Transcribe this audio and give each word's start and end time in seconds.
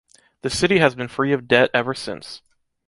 The 0.41 0.49
city 0.49 0.79
has 0.79 0.95
been 0.95 1.07
free 1.09 1.31
of 1.31 1.47
debt 1.47 1.69
ever 1.75 1.93
since. 1.93 2.41